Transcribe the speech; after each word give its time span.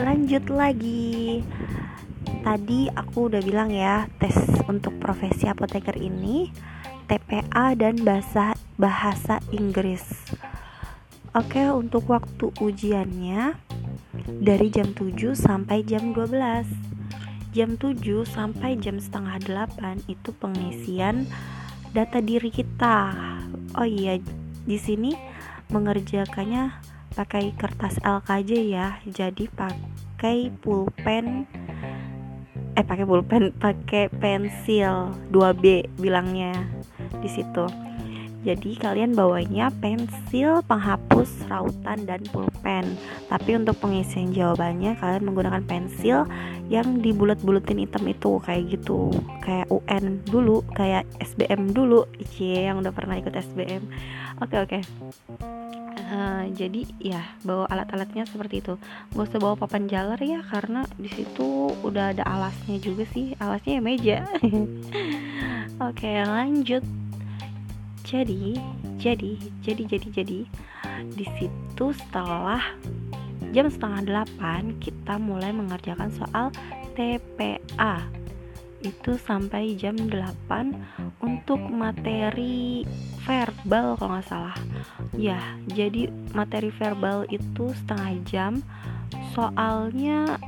Lanjut 0.00 0.50
lagi. 0.50 1.44
Tadi 2.40 2.88
aku 2.90 3.28
udah 3.28 3.42
bilang 3.44 3.68
ya, 3.68 4.08
tes 4.16 4.34
untuk 4.66 4.96
profesi 4.96 5.44
apoteker 5.46 5.94
ini 5.94 6.48
TPA 7.10 7.74
dan 7.76 8.00
bahasa 8.00 8.54
bahasa 8.80 9.42
Inggris. 9.52 10.02
Oke, 11.30 11.70
untuk 11.70 12.10
waktu 12.10 12.50
ujiannya 12.58 13.54
dari 14.42 14.66
jam 14.72 14.90
7 14.90 15.36
sampai 15.38 15.86
jam 15.86 16.10
12. 16.10 16.66
Jam 17.54 17.74
7 17.78 18.26
sampai 18.26 18.78
jam 18.78 18.98
setengah 18.98 19.38
8 19.46 20.10
itu 20.10 20.30
pengisian 20.34 21.30
data 21.94 22.18
diri 22.18 22.50
kita. 22.50 23.14
Oh 23.78 23.86
iya, 23.86 24.18
di 24.66 24.78
sini 24.78 25.14
mengerjakannya 25.70 26.89
pakai 27.14 27.54
kertas 27.58 27.98
LKJ 28.02 28.50
ya. 28.66 28.88
Jadi 29.06 29.46
pakai 29.50 30.50
pulpen 30.62 31.46
eh 32.78 32.86
pakai 32.86 33.02
pulpen 33.02 33.50
pakai 33.64 34.08
pensil 34.22 35.14
2B 35.34 35.90
bilangnya 35.98 36.54
di 37.18 37.28
situ. 37.30 37.66
Jadi 38.40 38.72
kalian 38.80 39.12
bawanya 39.12 39.68
pensil 39.84 40.64
penghapus 40.64 41.44
rautan 41.52 42.08
dan 42.08 42.24
pulpen. 42.32 42.96
Tapi 43.28 43.50
untuk 43.52 43.76
pengisian 43.84 44.32
jawabannya 44.32 44.96
kalian 44.96 45.28
menggunakan 45.28 45.60
pensil 45.68 46.24
yang 46.72 47.04
dibulet-buletin 47.04 47.84
hitam 47.84 48.08
itu 48.08 48.40
kayak 48.40 48.80
gitu. 48.80 49.12
Kayak 49.44 49.68
UN 49.68 50.24
dulu 50.24 50.64
kayak 50.72 51.04
SBM 51.20 51.76
dulu. 51.76 52.08
Cie 52.32 52.64
yang 52.64 52.80
udah 52.80 52.96
pernah 52.96 53.20
ikut 53.20 53.36
SBM 53.36 53.84
oke 54.40 54.56
oke 54.56 54.78
uh, 56.10 56.44
jadi 56.50 56.82
ya 56.98 57.22
bawa 57.46 57.70
alat-alatnya 57.70 58.26
seperti 58.26 58.60
itu. 58.60 58.74
Gak 59.14 59.30
usah 59.30 59.40
bawa 59.40 59.54
papan 59.56 59.86
jalar 59.86 60.20
ya 60.20 60.42
karena 60.44 60.84
di 60.98 61.08
situ 61.08 61.72
udah 61.80 62.12
ada 62.12 62.26
alasnya 62.26 62.76
juga 62.82 63.06
sih. 63.14 63.32
Alasnya 63.38 63.78
ya 63.78 63.82
meja. 63.82 64.18
Oke 65.88 66.10
lanjut. 66.20 66.84
Jadi 68.04 68.58
jadi 68.98 69.38
jadi 69.62 69.82
jadi 69.86 70.08
jadi 70.10 70.40
di 71.14 71.26
situ 71.38 71.86
setelah 71.96 72.60
jam 73.54 73.66
setengah 73.70 74.02
delapan 74.04 74.76
kita 74.82 75.16
mulai 75.16 75.54
mengerjakan 75.54 76.10
soal 76.12 76.52
TPA 76.94 78.19
itu 78.80 79.16
sampai 79.20 79.76
jam 79.76 79.92
8 79.96 81.20
untuk 81.20 81.60
materi 81.60 82.84
verbal 83.24 84.00
kalau 84.00 84.16
nggak 84.16 84.28
salah. 84.28 84.56
Ya 85.16 85.40
jadi 85.68 86.08
materi 86.32 86.72
verbal 86.72 87.28
itu 87.28 87.72
setengah 87.84 88.10
jam. 88.24 88.52
Soalnya 89.36 90.40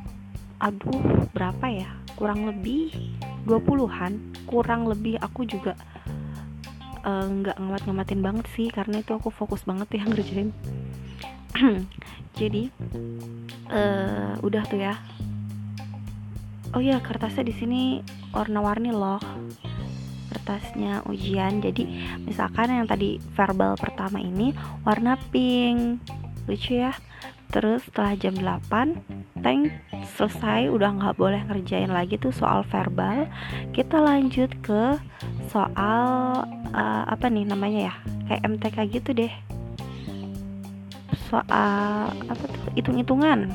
aduh 0.61 1.29
berapa 1.37 1.67
ya? 1.69 1.89
Kurang 2.17 2.49
lebih 2.49 2.93
20-an 3.45 4.47
kurang 4.47 4.87
lebih 4.87 5.19
aku 5.19 5.43
juga 5.49 5.75
eh, 7.03 7.27
nggak 7.27 7.57
uh, 7.57 7.61
ngemat-ngematin 7.61 8.21
banget 8.23 8.47
sih 8.55 8.69
karena 8.71 9.03
itu 9.03 9.13
aku 9.17 9.29
fokus 9.29 9.65
banget 9.67 10.01
ya 10.01 10.03
ngerjain. 10.09 10.51
Jadi 12.41 12.73
uh, 13.69 14.41
udah 14.41 14.63
tuh 14.65 14.81
ya. 14.81 14.97
Oh 16.73 16.81
ya 16.81 16.97
kertasnya 17.05 17.45
di 17.45 17.53
sini 17.53 17.83
warna-warni 18.33 18.91
loh. 18.91 19.21
Kertasnya 20.33 21.05
ujian. 21.07 21.61
Jadi 21.61 21.85
misalkan 22.25 22.73
yang 22.73 22.89
tadi 22.89 23.21
verbal 23.37 23.77
pertama 23.77 24.19
ini 24.19 24.57
warna 24.83 25.21
pink. 25.31 26.01
Lucu 26.49 26.81
ya. 26.81 26.97
Terus 27.53 27.85
setelah 27.85 28.17
jam 28.17 28.33
8 28.35 29.45
tank 29.45 29.71
selesai. 30.17 30.73
Udah 30.73 30.97
nggak 30.97 31.21
boleh 31.21 31.45
ngerjain 31.47 31.93
lagi 31.93 32.17
tuh 32.17 32.33
soal 32.33 32.65
verbal. 32.65 33.29
Kita 33.77 34.01
lanjut 34.01 34.51
ke 34.65 34.97
soal 35.53 36.01
uh, 36.73 37.05
apa 37.05 37.29
nih 37.29 37.45
namanya 37.45 37.93
ya? 37.93 37.95
Kayak 38.27 38.43
MTK 38.49 38.77
gitu 38.89 39.11
deh. 39.13 39.33
Soal 41.29 42.09
apa 42.09 42.45
tuh? 42.49 42.73
Hitung-hitungan. 42.73 43.53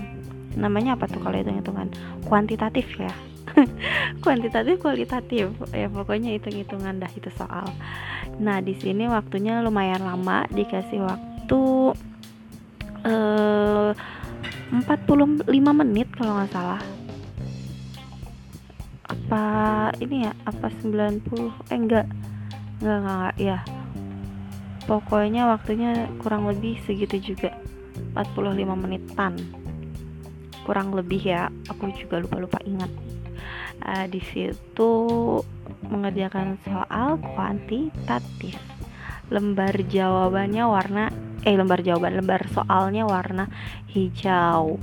Namanya 0.53 0.93
apa 0.93 1.09
tuh 1.09 1.21
kalau 1.21 1.33
hitung-hitungan? 1.33 1.89
Kuantitatif 2.29 2.85
ya 3.01 3.13
kuantitatif 4.23 4.79
kualitatif. 4.81 5.51
Ya 5.73 5.87
pokoknya 5.89 6.35
hitung-hitungan 6.37 6.99
dah 7.01 7.11
itu 7.13 7.29
soal. 7.35 7.67
Nah 8.39 8.59
di 8.61 8.75
sini 8.77 9.07
waktunya 9.09 9.59
lumayan 9.63 10.03
lama 10.03 10.45
dikasih 10.51 11.01
waktu 11.03 11.61
eh, 13.07 13.91
45 14.67 15.47
menit 15.83 16.07
kalau 16.15 16.39
nggak 16.41 16.51
salah. 16.51 16.81
Apa 19.07 19.45
ini 20.03 20.27
ya? 20.27 20.31
Apa 20.43 20.67
90 20.83 21.71
eh 21.71 21.77
enggak 21.77 22.05
enggak 22.83 22.97
enggak, 22.99 22.99
enggak 22.99 23.35
ya. 23.39 23.59
Pokoknya 24.87 25.51
waktunya 25.51 26.07
kurang 26.23 26.47
lebih 26.47 26.79
segitu 26.87 27.33
juga. 27.33 27.51
45 28.15 28.55
menitan. 28.75 29.33
Kurang 30.63 30.95
lebih 30.95 31.21
ya. 31.23 31.51
Aku 31.71 31.91
juga 31.95 32.19
lupa-lupa 32.19 32.59
ingat 32.63 32.91
uh, 33.83 34.05
di 34.09 34.21
situ 34.21 34.91
mengerjakan 35.87 36.57
soal 36.65 37.21
kuantitatif. 37.21 38.57
Lembar 39.27 39.75
jawabannya 39.75 40.63
warna 40.63 41.11
eh 41.43 41.55
lembar 41.55 41.79
jawaban 41.79 42.19
lembar 42.19 42.47
soalnya 42.51 43.03
warna 43.07 43.47
hijau. 43.91 44.79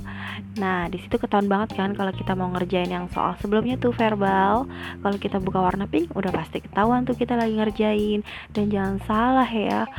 Nah 0.57 0.87
di 0.89 0.97
situ 1.01 1.17
ketahuan 1.17 1.49
banget 1.49 1.77
kan 1.77 1.93
kalau 1.97 2.13
kita 2.13 2.37
mau 2.37 2.49
ngerjain 2.53 2.89
yang 2.89 3.09
soal 3.09 3.33
sebelumnya 3.41 3.77
tuh 3.77 3.93
verbal. 3.93 4.69
Kalau 5.01 5.17
kita 5.17 5.37
buka 5.41 5.61
warna 5.61 5.85
pink 5.89 6.13
udah 6.13 6.29
pasti 6.29 6.61
ketahuan 6.61 7.05
tuh 7.05 7.17
kita 7.17 7.33
lagi 7.37 7.57
ngerjain. 7.57 8.21
Dan 8.53 8.69
jangan 8.69 8.97
salah 9.05 9.49
ya 9.49 9.89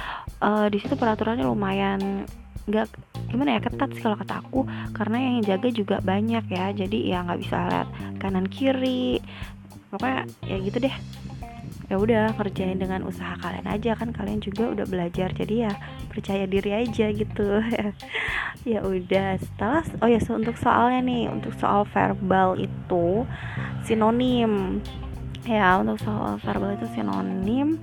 uh, 0.40 0.66
di 0.70 0.78
situ 0.78 0.94
peraturannya 0.94 1.46
lumayan 1.46 2.26
nggak 2.66 2.86
gimana 3.30 3.58
ya 3.58 3.60
ketat 3.62 3.90
sih 3.94 4.02
kalau 4.02 4.18
kata 4.18 4.34
aku. 4.42 4.60
Karena 4.92 5.18
yang 5.22 5.42
jaga 5.46 5.68
juga 5.70 5.96
banyak 6.02 6.44
ya 6.50 6.66
jadi 6.74 6.98
ya 7.16 7.18
nggak 7.26 7.40
bisa 7.40 7.56
lihat 7.70 7.88
kanan 8.18 8.46
kiri. 8.50 9.22
Pokoknya 9.90 10.26
ya 10.46 10.56
gitu 10.60 10.78
deh. 10.82 10.96
Ya 11.86 12.02
udah 12.02 12.34
kerjain 12.34 12.82
dengan 12.82 13.06
usaha 13.06 13.38
kalian 13.38 13.66
aja. 13.70 13.94
Kan 13.94 14.10
kalian 14.10 14.42
juga 14.42 14.74
udah 14.74 14.86
belajar 14.86 15.30
jadi 15.30 15.70
ya 15.70 15.72
percaya 16.10 16.44
diri 16.44 16.70
aja 16.74 17.06
gitu. 17.10 17.48
Ya 18.66 18.82
udah 18.82 19.38
setelah 19.38 19.86
oh 20.02 20.10
ya 20.10 20.18
so, 20.18 20.34
untuk 20.34 20.58
soalnya 20.58 20.98
nih 21.06 21.30
untuk 21.30 21.54
soal 21.54 21.86
verbal 21.86 22.58
itu 22.58 23.22
sinonim. 23.86 24.82
Ya 25.46 25.78
untuk 25.78 26.02
soal 26.02 26.42
verbal 26.42 26.74
itu 26.74 26.90
sinonim 26.90 27.78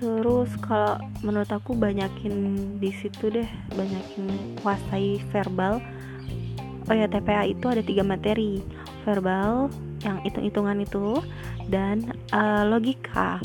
terus 0.00 0.48
kalau 0.64 0.96
menurut 1.20 1.52
aku 1.52 1.76
banyakin 1.76 2.56
di 2.80 2.88
situ 2.96 3.28
deh 3.28 3.48
banyakin 3.76 4.56
kuasai 4.64 5.20
verbal. 5.28 5.78
Oh 6.88 6.96
ya 6.96 7.06
TPA 7.06 7.46
itu 7.46 7.68
ada 7.68 7.84
tiga 7.84 8.00
materi. 8.02 8.64
Verbal 9.04 9.68
yang 10.00 10.20
hitung-hitungan 10.24 10.80
itu 10.80 11.20
dan 11.68 12.16
uh, 12.32 12.64
logika. 12.64 13.36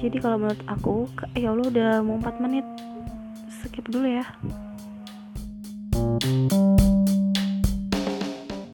Jadi 0.00 0.18
kalau 0.18 0.40
menurut 0.40 0.62
aku 0.66 1.06
ya 1.36 1.52
Allah 1.52 1.68
udah 1.68 1.92
mau 2.00 2.16
4 2.18 2.42
menit. 2.42 2.64
Skip 3.62 3.86
dulu 3.92 4.08
ya. 4.08 4.24
thank 6.22 6.52
you 6.82 7.01